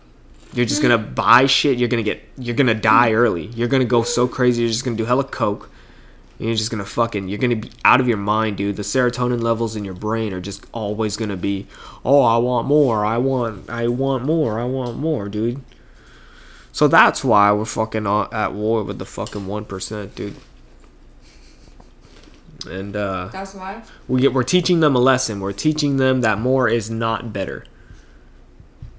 [0.53, 1.79] You're just gonna buy shit.
[1.79, 2.23] You're gonna get.
[2.37, 3.47] You're gonna die early.
[3.47, 4.63] You're gonna go so crazy.
[4.63, 5.71] You're just gonna do hella coke.
[6.39, 7.29] You're just gonna fucking.
[7.29, 8.77] You're gonna be out of your mind, dude.
[8.77, 11.67] The serotonin levels in your brain are just always gonna be.
[12.05, 13.07] Oh, I want more.
[13.07, 13.71] I want.
[13.71, 14.61] I want more.
[14.61, 15.63] I want more, dude.
[16.73, 20.37] So that's why we're fucking at war with the fucking one percent, dude.
[22.69, 23.83] And uh That's why.
[24.09, 25.41] we get, we're teaching them a lesson.
[25.41, 27.65] We're teaching them that more is not better.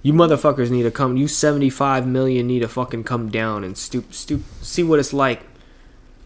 [0.02, 1.18] You motherfuckers need to come.
[1.18, 4.42] You 75 million need to fucking come down and stoop, stoop.
[4.62, 5.42] See what it's like.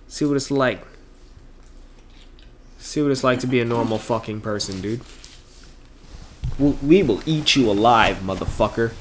[0.07, 0.85] See what it's like.
[2.81, 5.01] See what it's like to be a normal fucking person, dude.
[6.59, 8.91] We- We will eat you alive, motherfucker.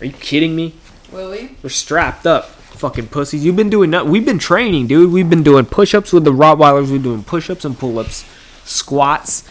[0.00, 0.74] Are you kidding me?
[1.12, 1.56] Will we?
[1.62, 3.44] We're strapped up, fucking pussies.
[3.44, 4.10] You've been doing nothing.
[4.10, 5.12] We've been training, dude.
[5.12, 6.90] We've been doing push-ups with the Rottweilers.
[6.90, 8.24] We're doing push-ups and pull-ups,
[8.64, 9.44] squats,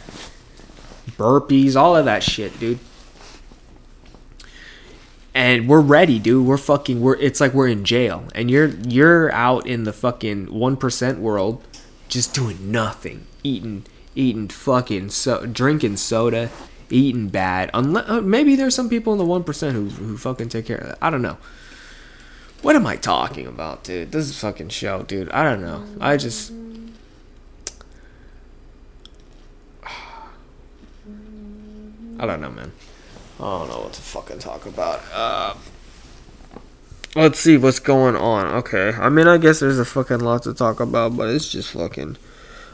[1.17, 2.79] burpees, all of that shit, dude.
[5.33, 6.45] And we're ready, dude.
[6.45, 7.01] We're fucking.
[7.01, 7.15] We're.
[7.15, 11.61] It's like we're in jail, and you're you're out in the fucking one percent world,
[12.07, 16.49] just doing nothing, eating, eating fucking so, drinking soda,
[16.89, 17.69] eating bad.
[17.73, 20.77] Unless uh, maybe there's some people in the one percent who who fucking take care
[20.77, 20.97] of that.
[21.01, 21.37] I don't know.
[22.61, 24.11] What am I talking about, dude?
[24.11, 25.29] This is fucking show, dude.
[25.31, 25.83] I don't know.
[25.99, 26.51] I just.
[32.17, 32.71] I don't know, man.
[33.39, 35.01] I don't know what to fucking talk about.
[35.13, 35.53] Uh,
[37.15, 38.47] let's see what's going on.
[38.47, 38.89] Okay.
[38.89, 42.17] I mean, I guess there's a fucking lot to talk about, but it's just fucking.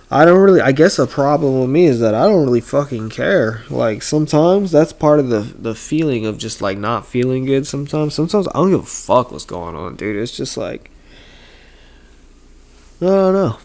[0.10, 0.60] I don't really.
[0.60, 3.63] I guess a problem with me is that I don't really fucking care.
[3.69, 7.65] Like sometimes that's part of the the feeling of just like not feeling good.
[7.65, 10.17] Sometimes, sometimes I don't give a fuck what's going on, dude.
[10.17, 10.91] It's just like
[13.01, 13.58] I don't know.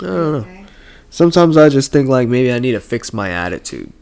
[0.00, 0.38] I don't know.
[0.38, 0.64] Okay.
[1.10, 3.92] Sometimes I just think like maybe I need to fix my attitude.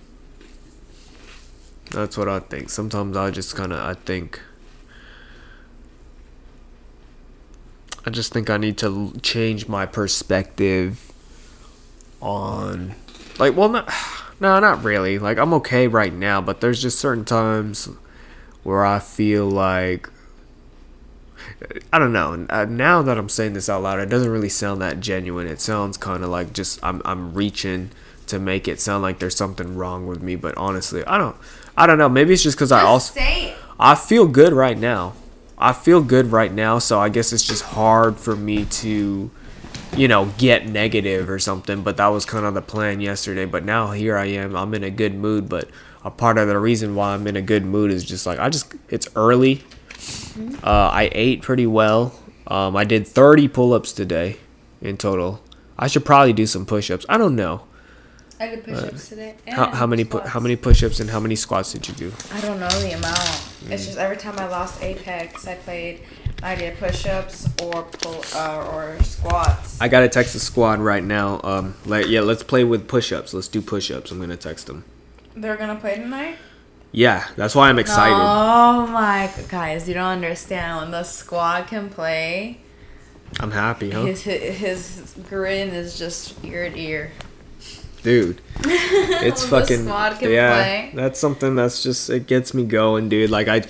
[1.90, 2.70] That's what I think.
[2.70, 4.40] Sometimes I just kind of I think
[8.06, 11.12] I just think I need to change my perspective
[12.20, 12.94] on
[13.38, 13.92] like well not
[14.40, 17.88] no not really like I'm okay right now but there's just certain times
[18.62, 20.08] where I feel like
[21.92, 22.46] I don't know.
[22.50, 25.46] Uh, now that I'm saying this out loud, it doesn't really sound that genuine.
[25.46, 27.90] It sounds kind of like just I'm I'm reaching
[28.26, 30.36] to make it sound like there's something wrong with me.
[30.36, 31.36] But honestly, I don't
[31.76, 32.08] I don't know.
[32.08, 33.56] Maybe it's just because I also say it.
[33.78, 35.14] I feel good right now.
[35.64, 39.30] I feel good right now, so I guess it's just hard for me to,
[39.96, 41.82] you know, get negative or something.
[41.82, 43.46] But that was kind of the plan yesterday.
[43.46, 44.54] But now here I am.
[44.56, 45.48] I'm in a good mood.
[45.48, 45.70] But
[46.04, 48.50] a part of the reason why I'm in a good mood is just like I
[48.50, 49.62] just it's early.
[50.62, 52.14] Uh, I ate pretty well.
[52.46, 54.36] Um, I did 30 pull-ups today
[54.82, 55.42] in total.
[55.78, 57.06] I should probably do some push-ups.
[57.08, 57.62] I don't know
[58.44, 59.34] I did push-ups today.
[59.48, 62.12] how, how many pu- how many push-ups and how many squats did you do.
[62.30, 63.16] I don't know the amount.
[63.16, 63.70] Mm.
[63.70, 66.00] It's just every time I lost Apex, I played.
[66.42, 69.80] I did push-ups or pull uh, or squats.
[69.80, 71.40] I gotta text the squad right now.
[71.42, 73.32] Um, like, yeah, let's play with push-ups.
[73.32, 74.10] Let's do push-ups.
[74.10, 74.84] I'm gonna text them.
[75.34, 76.36] They're gonna play tonight.
[76.92, 78.14] Yeah, that's why I'm excited.
[78.14, 82.60] Oh my guys, you don't understand when the squad can play.
[83.40, 87.10] I'm happy, huh, His, his his grin is just ear to ear.
[88.04, 88.40] Dude?
[89.24, 90.52] It's fucking yeah.
[90.52, 90.90] play.
[90.92, 93.30] That's something that's just it gets me going, dude.
[93.30, 93.64] Like I,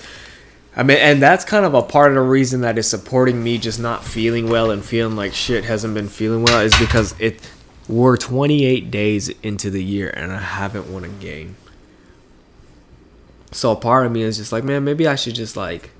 [0.75, 3.57] I mean, and that's kind of a part of the reason that is supporting me
[3.57, 7.39] just not feeling well and feeling like shit hasn't been feeling well is because it.
[7.87, 11.55] We're 28 days into the year and I haven't won a game.
[13.51, 15.91] So a part of me is just like, man, maybe I should just like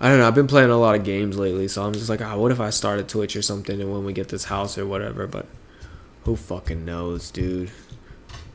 [0.00, 0.26] I don't know.
[0.26, 2.60] I've been playing a lot of games lately, so I'm just like, ah, what if
[2.60, 5.26] I started Twitch or something, and when we get this house or whatever?
[5.26, 5.46] But
[6.26, 7.70] who fucking knows, dude?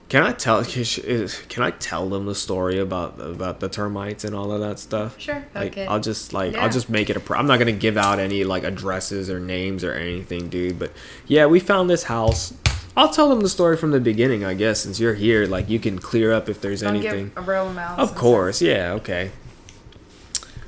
[0.09, 0.61] Can I tell?
[0.65, 5.17] Can I tell them the story about about the termites and all of that stuff?
[5.17, 5.41] Sure.
[5.55, 5.87] Like, okay.
[5.87, 6.63] I'll just like Yeah.
[6.63, 7.21] I'll just make it a.
[7.21, 10.77] Pro- I'm not gonna give out any like addresses or names or anything, dude.
[10.77, 10.91] But
[11.27, 12.53] yeah, we found this house.
[12.97, 14.81] I'll tell them the story from the beginning, I guess.
[14.81, 17.29] Since you're here, like you can clear up if there's don't anything.
[17.29, 17.97] give a real amount.
[18.01, 19.31] Of course, yeah, okay.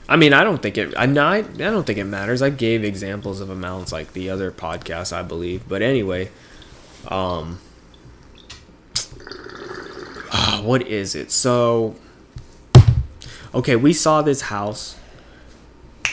[0.07, 0.93] I mean, I don't think it.
[0.97, 2.41] I, no, I, I don't think it matters.
[2.41, 5.67] I gave examples of amounts like the other podcasts, I believe.
[5.67, 6.29] But anyway,
[7.07, 7.59] um,
[10.31, 11.31] ah, what is it?
[11.31, 11.95] So,
[13.53, 14.97] okay, we saw this house.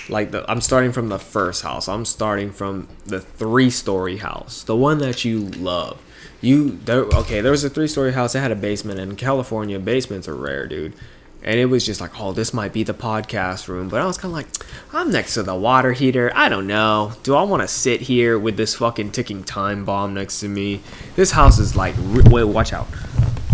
[0.08, 1.88] Like the, I'm starting from the first house.
[1.88, 6.02] I'm starting from the three-story house, the one that you love.
[6.40, 7.02] You there?
[7.04, 8.34] Okay, there was a three-story house.
[8.34, 8.98] It had a basement.
[8.98, 10.94] And in California, basements are rare, dude.
[11.42, 13.88] And it was just like, oh, this might be the podcast room.
[13.88, 14.48] But I was kind of like,
[14.92, 16.30] I'm next to the water heater.
[16.34, 17.12] I don't know.
[17.22, 20.80] Do I want to sit here with this fucking ticking time bomb next to me?
[21.16, 21.94] This house is like,
[22.26, 22.88] wait, watch out.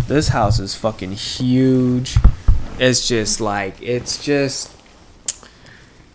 [0.08, 2.16] This house is fucking huge.
[2.78, 4.72] It's just like, it's just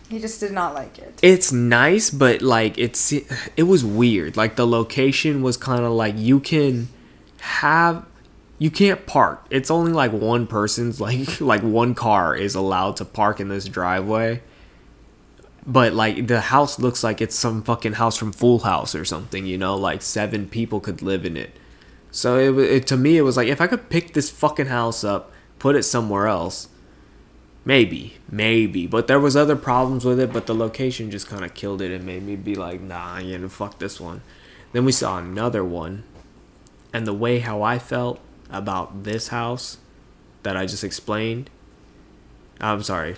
[0.09, 1.17] He just did not like it.
[1.21, 6.15] it's nice but like it's it was weird like the location was kind of like
[6.17, 6.89] you can
[7.39, 8.05] have
[8.61, 13.03] you can't park it's only like one person's like like one car is allowed to
[13.03, 14.39] park in this driveway
[15.65, 19.47] but like the house looks like it's some fucking house from full house or something
[19.47, 21.57] you know like seven people could live in it
[22.11, 25.03] so it, it to me it was like if i could pick this fucking house
[25.03, 26.67] up put it somewhere else
[27.63, 30.33] Maybe, maybe, but there was other problems with it.
[30.33, 33.37] But the location just kind of killed it and made me be like, nah, you
[33.37, 34.21] know, fuck this one.
[34.73, 36.03] Then we saw another one,
[36.91, 38.19] and the way how I felt
[38.51, 39.77] about this house
[40.43, 41.49] that I just explained.
[42.59, 43.15] I'm sorry.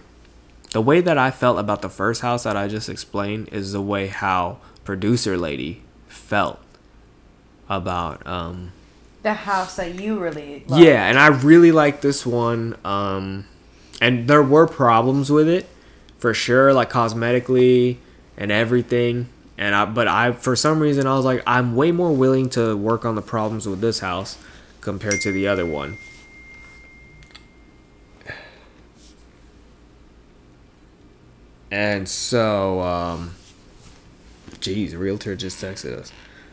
[0.71, 3.81] The way that I felt about the first house that I just explained is the
[3.81, 6.59] way how producer lady felt
[7.69, 8.71] about um
[9.21, 10.79] The house that you really love.
[10.79, 12.75] yeah, and I really like this one.
[12.83, 13.45] Um,
[14.01, 15.67] and there were problems with it,
[16.17, 17.97] for sure, like cosmetically
[18.35, 19.29] and everything.
[19.57, 22.75] And I, but I, for some reason, I was like, I'm way more willing to
[22.75, 24.37] work on the problems with this house
[24.83, 25.97] compared to the other one.
[31.71, 33.35] And so, um,
[34.59, 36.11] geez, realtor just texted us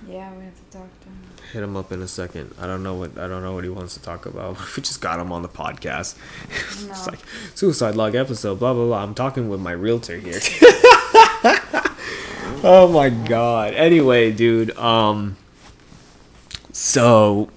[0.09, 1.17] Yeah, we have to talk to him.
[1.53, 2.55] hit him up in a second.
[2.59, 4.57] I don't know what I don't know what he wants to talk about.
[4.77, 6.17] We just got him on the podcast.
[6.87, 6.93] No.
[6.93, 7.19] it's like
[7.55, 8.59] suicide log episode.
[8.59, 9.03] Blah blah blah.
[9.03, 10.41] I'm talking with my realtor here.
[12.65, 13.75] oh my god.
[13.75, 14.71] Anyway, dude.
[14.79, 15.37] Um.
[16.73, 17.51] So.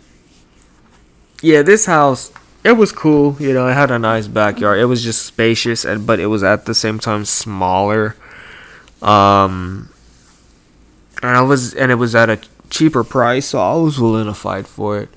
[1.44, 2.34] Yeah, this house.
[2.66, 3.38] It was cool.
[3.40, 4.80] You know, it had a nice backyard.
[4.80, 8.18] It was just spacious, and but it was at the same time smaller.
[9.02, 9.90] Um
[11.24, 12.40] and I was and it was at a
[12.72, 15.10] cheaper price, so I was willing to fight for it.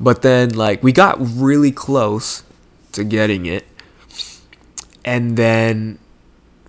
[0.00, 2.44] But then like we got really close
[2.92, 3.66] to getting it.
[5.04, 5.98] And then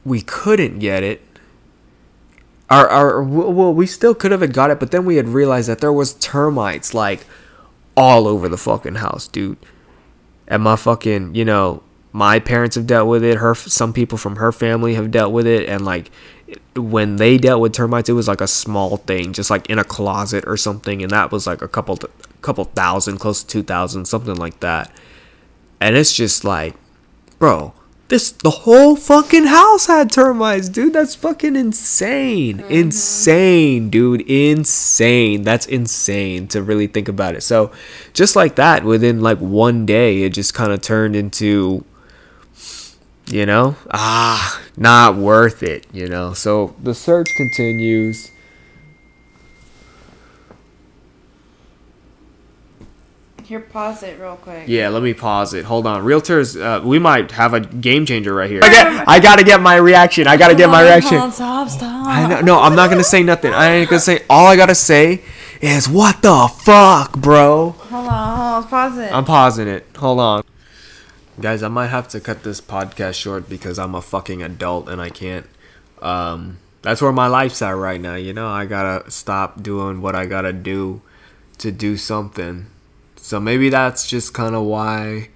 [0.06, 1.22] we couldn't get it.
[2.70, 5.80] our, our well, we still could have got it, but then we had realized that
[5.82, 7.26] there was termites like
[8.02, 9.60] all over the fucking house, dude.
[10.48, 13.38] And my fucking, you know, my parents have dealt with it.
[13.38, 16.10] Her, some people from her family have dealt with it, and like
[16.76, 19.84] when they dealt with termites, it was like a small thing, just like in a
[19.84, 22.00] closet or something, and that was like a couple,
[22.42, 24.92] couple thousand, close to two thousand, something like that.
[25.80, 26.74] And it's just like,
[27.38, 27.74] bro,
[28.12, 30.92] this the whole fucking house had termites, dude.
[30.92, 32.58] That's fucking insane.
[32.58, 32.72] Mm-hmm.
[32.72, 34.22] Insane, dude.
[34.30, 35.44] Insane.
[35.44, 37.42] That's insane to really think about it.
[37.42, 37.72] So,
[38.14, 41.86] just like that, within like one day, it just kind of turned into
[43.28, 46.34] you know, ah, not worth it, you know.
[46.34, 48.30] So the search continues.
[53.52, 54.70] Here, pause it real quick.
[54.70, 55.66] Yeah, let me pause it.
[55.66, 56.06] Hold on.
[56.06, 58.62] Realtors, uh, we might have a game changer right here.
[58.64, 60.26] I, get, I gotta get my reaction.
[60.26, 61.18] I gotta get my reaction.
[61.18, 62.08] On, stop, stop.
[62.08, 63.54] I know, no, I'm not gonna say nothing.
[63.54, 64.24] I ain't gonna say.
[64.30, 65.22] All I gotta say
[65.60, 67.72] is, what the fuck, bro?
[67.72, 69.12] Hold on, hold on, pause it.
[69.12, 69.86] I'm pausing it.
[69.98, 70.44] Hold on.
[71.42, 75.02] Guys, I might have to cut this podcast short because I'm a fucking adult and
[75.02, 75.46] I can't.
[76.02, 78.16] Um, that's where my life's at right now.
[78.16, 81.02] You know, I gotta stop doing what I gotta do
[81.58, 82.68] to do something.
[83.22, 85.30] So maybe that's just kind of why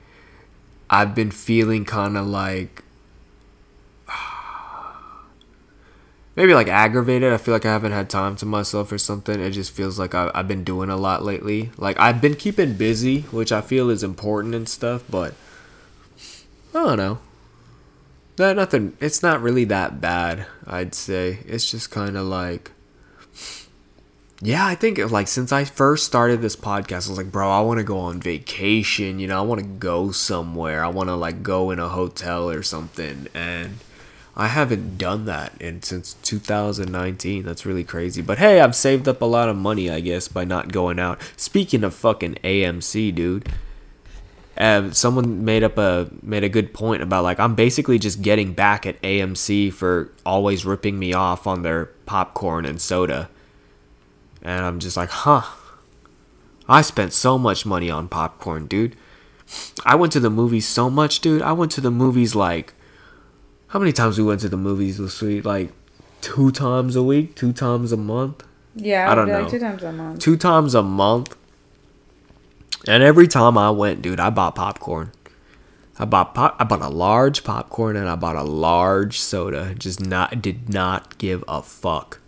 [0.89, 2.83] I've been feeling kind of like
[6.35, 7.31] maybe like aggravated.
[7.31, 9.39] I feel like I haven't had time to myself or something.
[9.39, 11.69] It just feels like I, have been doing a lot lately.
[11.77, 15.35] Like I've been keeping busy, which I feel is important and stuff, but
[16.73, 17.19] I don't know.
[18.37, 18.97] That nothing.
[18.99, 20.47] It's not really that bad.
[20.65, 22.71] I'd say it's just kind of like
[24.41, 27.61] yeah, I think like since I first started this podcast, I was like, bro, I
[27.61, 29.19] want to go on vacation.
[29.19, 30.83] You know, I want to go somewhere.
[30.83, 33.27] I want to like go in a hotel or something.
[33.33, 33.77] And
[34.35, 37.43] I haven't done that in since 2019.
[37.43, 38.21] That's really crazy.
[38.21, 41.21] But hey, I've saved up a lot of money, I guess, by not going out.
[41.37, 43.47] Speaking of fucking AMC, dude.
[44.57, 48.53] Uh, someone made up a made a good point about like I'm basically just getting
[48.53, 53.29] back at AMC for always ripping me off on their popcorn and soda
[54.45, 55.43] and I'm just like, huh.
[56.69, 58.95] I spent so much money on popcorn, dude.
[59.83, 61.41] I went to the movies so much, dude.
[61.41, 62.73] I went to the movies like
[63.67, 65.43] how many times we went to the movies this week?
[65.43, 65.71] Like
[66.21, 68.41] two times a week, two times a month.
[68.73, 69.41] Yeah, I don't know.
[69.41, 70.19] Like two times a month.
[70.21, 71.35] Two times a month.
[72.87, 75.11] And every time I went, dude, I bought popcorn.
[75.99, 79.75] I bought pop, I bought a large popcorn and I bought a large soda.
[79.77, 82.19] Just not did not give a fuck.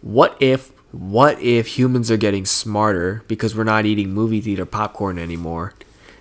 [0.00, 5.18] What if what if humans are getting smarter because we're not eating movie theater popcorn
[5.18, 5.74] anymore?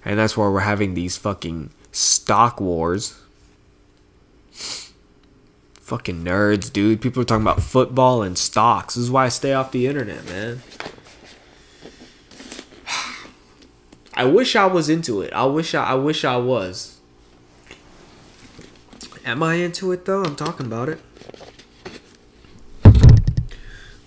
[0.04, 3.20] And that's why we're having these fucking stock wars.
[5.74, 7.02] Fucking nerds, dude.
[7.02, 8.96] People are talking about football and stocks.
[8.96, 10.62] This is why I stay off the internet, man.
[14.14, 15.34] I wish I was into it.
[15.34, 17.00] I wish I, I wish I was.
[19.26, 20.24] Am I into it though?
[20.24, 21.00] I'm talking about it.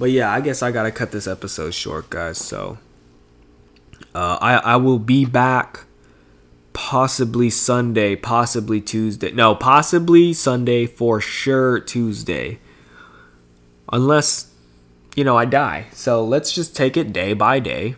[0.05, 2.37] But yeah, I guess I gotta cut this episode short, guys.
[2.37, 2.77] So
[4.15, 5.87] uh, I I will be back
[6.75, 9.33] possibly Sunday, possibly Tuesday.
[9.33, 12.59] No, possibly Sunday for sure Tuesday.
[13.91, 14.53] Unless
[15.17, 15.87] you know I die.
[15.93, 17.95] So let's just take it day by day.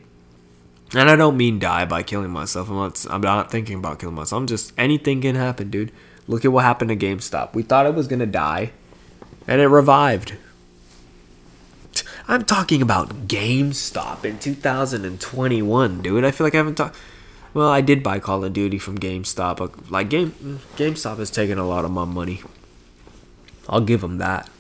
[0.94, 2.68] And I don't mean die by killing myself.
[2.68, 4.42] I'm not I'm not thinking about killing myself.
[4.42, 5.90] I'm just anything can happen, dude.
[6.28, 7.54] Look at what happened to GameStop.
[7.54, 8.70] We thought it was to die
[9.48, 10.36] and it revived.
[12.28, 16.24] I'm talking about GameStop in 2021, dude.
[16.24, 16.96] I feel like I haven't talked.
[17.54, 20.32] Well, I did buy Call of Duty from GameStop, but like Game
[20.76, 22.42] GameStop has taken a lot of my money.
[23.68, 24.50] I'll give them that.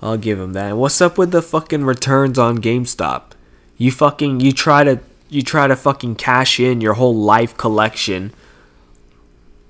[0.00, 0.76] I'll give them that.
[0.76, 3.32] what's up with the fucking returns on GameStop?
[3.76, 8.32] You fucking you try to you try to fucking cash in your whole life collection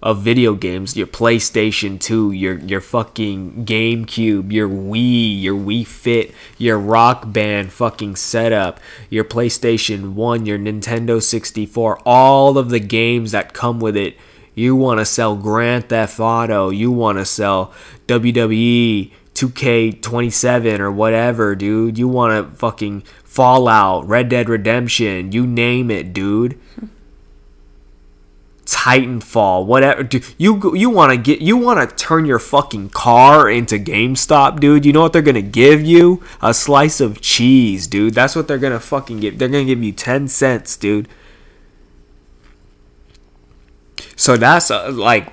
[0.03, 6.33] of video games, your PlayStation 2, your your fucking GameCube, your Wii, your Wii Fit,
[6.57, 8.81] your Rock Band fucking setup,
[9.11, 14.17] your PlayStation 1, your Nintendo 64, all of the games that come with it.
[14.55, 17.73] You want to sell Grand Theft Auto, you want to sell
[18.09, 21.98] WWE 2K27 or whatever, dude.
[21.98, 26.59] You want to fucking Fallout, Red Dead Redemption, you name it, dude.
[28.71, 30.04] Titanfall, whatever.
[30.04, 34.60] Dude, you you want to get you want to turn your fucking car into GameStop,
[34.60, 34.87] dude.
[34.87, 36.23] You know what they're gonna give you?
[36.40, 38.14] A slice of cheese, dude.
[38.14, 39.38] That's what they're gonna fucking give.
[39.38, 41.08] They're gonna give you ten cents, dude.
[44.14, 45.33] So that's uh, like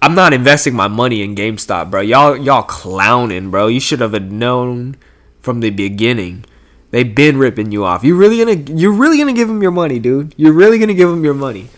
[0.00, 2.00] I'm not investing my money in GameStop, bro.
[2.00, 3.66] Y'all y'all clowning, bro.
[3.66, 4.94] You should have known
[5.40, 6.44] from the beginning.
[6.92, 8.04] They've been ripping you off.
[8.04, 10.32] You really gonna you're really gonna give them your money, dude.
[10.36, 11.70] You're really gonna give them your money.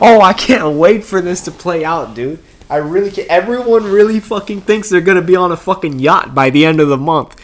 [0.00, 2.42] Oh, I can't wait for this to play out, dude.
[2.70, 3.28] I really can't.
[3.28, 6.88] Everyone really fucking thinks they're gonna be on a fucking yacht by the end of
[6.88, 7.40] the month.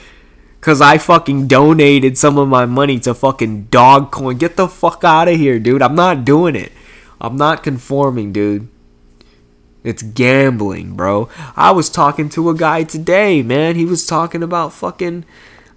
[0.61, 4.39] Cause I fucking donated some of my money to fucking Dogecoin.
[4.39, 5.83] Get the fuck out of here, dude.
[5.83, 6.73] I'm not doing it.
[7.21, 8.69] I'm not conforming, dude.
[9.85, 11.29] It's gambling, bro.
[11.57, 13.77] I was talking to a guy today, man.
[13.77, 15.25] He was talking about fucking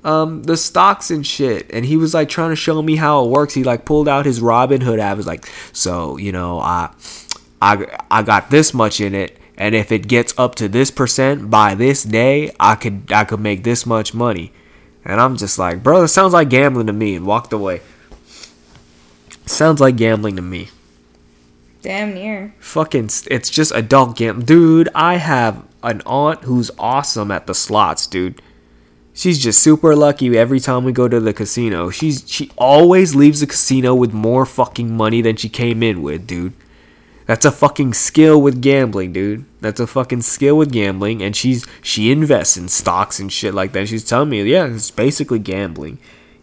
[0.04, 3.30] um, the stocks and shit, and he was like trying to show me how it
[3.30, 3.54] works.
[3.54, 5.18] He like pulled out his Robinhood app.
[5.18, 6.92] Was like, so you know, I,
[7.62, 11.50] I, I got this much in it, and if it gets up to this percent
[11.50, 14.54] by this day, I could I could make this much money.
[15.04, 17.82] And I'm just like, bro, it sounds like gambling to me, and walked away.
[19.46, 20.70] Sounds like gambling to me.
[21.82, 22.54] Damn near.
[22.60, 24.46] Fucking, it's just adult gambling.
[24.46, 28.40] Dude, I have an aunt who's awesome at the slots, dude.
[29.14, 31.90] She's just super lucky every time we go to the casino.
[31.90, 36.26] She's she always leaves the casino with more fucking money than she came in with,
[36.26, 36.54] dude.
[37.26, 39.46] That's a fucking skill with gambling, dude.
[39.62, 43.74] That's a fucking skill with gambling, and she's she invests in stocks and shit like
[43.74, 43.88] that.
[43.88, 46.00] She's telling me, yeah, it's basically gambling,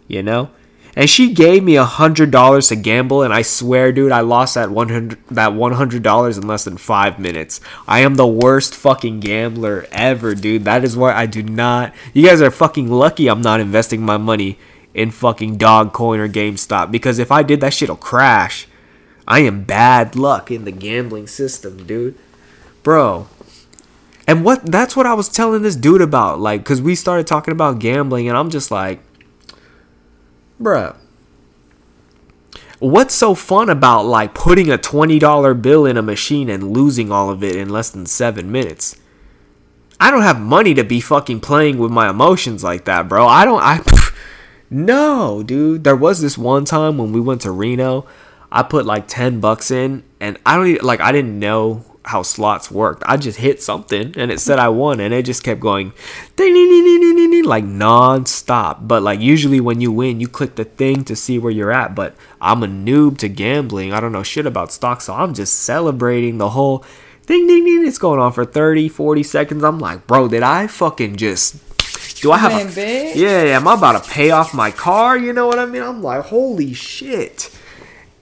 [0.06, 0.50] you know.
[0.98, 4.56] And she gave me a hundred dollars to gamble, and I swear, dude, I lost
[4.56, 7.60] that one hundred that one hundred dollars in less than five minutes.
[7.86, 10.64] I am the worst fucking gambler ever, dude.
[10.64, 11.94] That is why I do not.
[12.12, 13.28] You guys are fucking lucky.
[13.28, 14.58] I'm not investing my money
[14.92, 18.66] in fucking Dogecoin or GameStop because if I did, that shit'll crash.
[19.28, 22.16] I am bad luck in the gambling system, dude.
[22.82, 23.28] Bro.
[24.26, 27.52] And what that's what I was telling this dude about like cuz we started talking
[27.52, 28.98] about gambling and I'm just like
[30.60, 30.96] bruh.
[32.78, 37.28] What's so fun about like putting a $20 bill in a machine and losing all
[37.28, 38.96] of it in less than 7 minutes?
[39.98, 43.26] I don't have money to be fucking playing with my emotions like that, bro.
[43.26, 43.80] I don't I
[44.70, 45.82] No, dude.
[45.82, 48.06] There was this one time when we went to Reno
[48.50, 52.22] I put like 10 bucks in and I don't even, like I didn't know how
[52.22, 53.02] slots worked.
[53.06, 55.92] I just hit something and it said I won and it just kept going
[56.36, 58.86] ding, ding, ding, ding, ding, ding, like non-stop.
[58.88, 61.94] But like usually when you win, you click the thing to see where you're at,
[61.94, 63.92] but I'm a noob to gambling.
[63.92, 66.84] I don't know shit about stocks, so I'm just celebrating the whole
[67.26, 69.62] ding ding ding it's going on for 30, 40 seconds.
[69.62, 71.56] I'm like, "Bro, did I fucking just
[72.20, 72.78] do I have a,
[73.14, 75.16] Yeah, yeah, am I about to pay off my car?
[75.16, 75.82] You know what I mean?
[75.82, 77.50] I'm like, "Holy shit."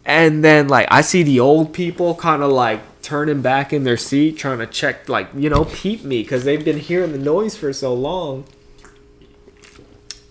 [0.05, 3.97] And then like I see the old people kind of like turning back in their
[3.97, 7.57] seat, trying to check like you know peep me because they've been hearing the noise
[7.57, 8.45] for so long.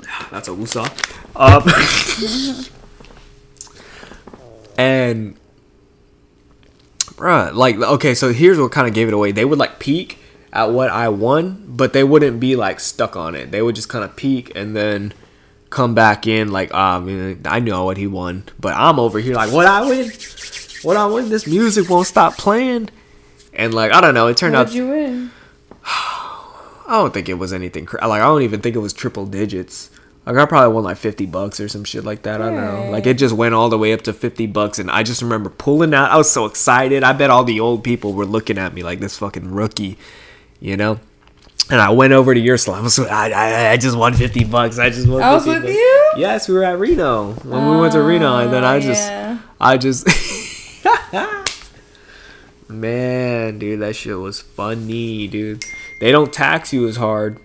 [0.30, 0.91] That's a woosah.
[1.38, 1.63] Um,
[4.78, 5.38] and
[7.13, 9.32] bruh, like okay, so here's what kind of gave it away.
[9.32, 10.19] They would like peek
[10.51, 13.51] at what I won, but they wouldn't be like stuck on it.
[13.51, 15.13] They would just kind of peek and then
[15.69, 19.53] come back in like um I know what he won, but I'm over here like
[19.53, 20.11] what I win,
[20.86, 21.30] what I win.
[21.30, 22.90] This music won't stop playing,
[23.54, 24.28] and like I don't know.
[24.28, 24.76] It turned What'd out.
[24.76, 25.32] you win?
[25.86, 27.86] I don't think it was anything.
[27.86, 29.90] Cra- like I don't even think it was triple digits.
[30.26, 32.42] Like I probably won like fifty bucks or some shit like that.
[32.42, 32.90] I don't know.
[32.92, 35.50] Like it just went all the way up to fifty bucks, and I just remember
[35.50, 36.10] pulling out.
[36.12, 37.04] I was so excited.
[37.04, 39.98] I bet all the old people were looking at me like this fucking rookie,
[40.60, 41.00] you know.
[41.70, 42.90] And I went over to your slum.
[42.90, 44.80] So I, I, I just won fifty bucks.
[44.80, 45.22] I just won.
[45.22, 45.76] I was 50 with bucks.
[45.76, 46.12] you?
[46.18, 49.08] Yes, we were at Reno when we went to Reno, and then I oh, just,
[49.08, 49.40] yeah.
[49.60, 50.08] I just,
[52.68, 55.63] man, dude, that shit was funny, dude.
[55.99, 57.39] They don't tax you as hard.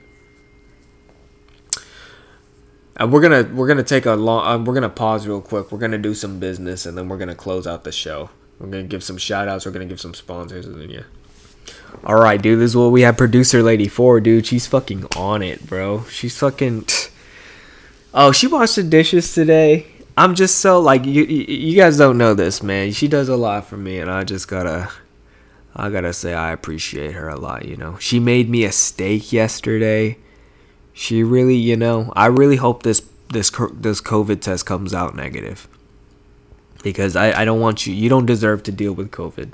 [2.97, 5.73] And we're gonna we're gonna take a long um, we're gonna pause real quick.
[5.73, 8.29] We're gonna do some business and then we're gonna close out the show.
[8.59, 9.65] We're gonna give some shout outs.
[9.65, 11.03] We're gonna give some sponsors and then yeah.
[12.05, 12.59] All right, dude.
[12.59, 14.47] This is what we have producer lady for, dude.
[14.47, 16.05] She's fucking on it, bro.
[16.05, 16.87] She's fucking.
[18.13, 19.87] Oh, she washed the dishes today.
[20.21, 21.25] I'm just so like you.
[21.25, 22.93] You guys don't know this, man.
[22.93, 24.91] She does a lot for me, and I just gotta.
[25.75, 27.65] I gotta say I appreciate her a lot.
[27.65, 30.19] You know, she made me a steak yesterday.
[30.93, 33.01] She really, you know, I really hope this
[33.31, 35.67] this this COVID test comes out negative.
[36.83, 37.95] Because I I don't want you.
[37.95, 39.53] You don't deserve to deal with COVID.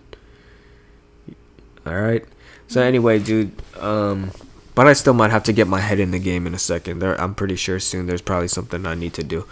[1.87, 2.25] All right.
[2.67, 3.53] So anyway, dude.
[3.79, 4.33] Um,
[4.75, 6.99] but I still might have to get my head in the game in a second.
[6.99, 8.07] There, I'm pretty sure soon.
[8.07, 9.47] There's probably something I need to do.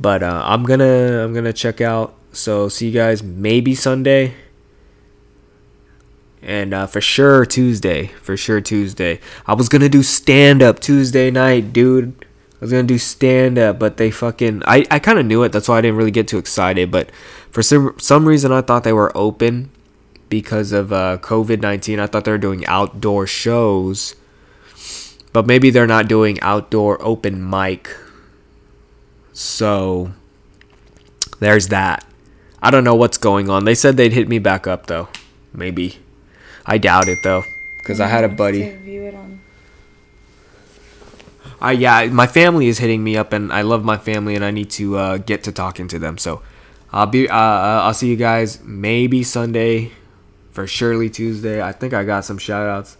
[0.00, 2.14] But uh, I'm gonna I'm gonna check out.
[2.32, 4.34] So see you guys maybe Sunday.
[6.40, 8.06] And uh, for sure Tuesday.
[8.22, 9.20] For sure Tuesday.
[9.46, 12.24] I was gonna do stand up Tuesday night, dude.
[12.54, 15.68] I was gonna do stand up, but they fucking I, I kinda knew it, that's
[15.68, 17.10] why I didn't really get too excited, but
[17.50, 19.70] for some some reason I thought they were open
[20.28, 22.00] because of uh, COVID 19.
[22.00, 24.14] I thought they were doing outdoor shows,
[25.32, 27.88] but maybe they're not doing outdoor open mic.
[29.38, 30.10] So
[31.38, 32.04] there's that.
[32.60, 33.66] I don't know what's going on.
[33.66, 35.06] They said they'd hit me back up though.
[35.54, 36.00] Maybe.
[36.66, 37.44] I doubt it though.
[37.78, 38.68] Because I had a buddy.
[38.78, 39.40] View it on.
[41.60, 44.50] I yeah, my family is hitting me up, and I love my family, and I
[44.50, 46.18] need to uh, get to talking to them.
[46.18, 46.42] So,
[46.92, 49.92] I'll be uh, uh, I'll see you guys maybe Sunday,
[50.50, 51.62] for surely Tuesday.
[51.62, 52.96] I think I got some shout outs.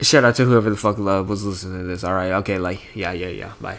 [0.00, 2.04] Shout out to whoever the fuck love was listening to this.
[2.04, 3.52] All right, okay, like yeah, yeah, yeah.
[3.60, 3.78] Bye.